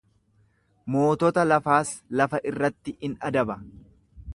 Mootota 0.95 1.45
lafaas 1.51 1.93
lafa 2.23 2.43
irratti 2.53 2.97
in 3.11 3.19
adaba. 3.31 3.65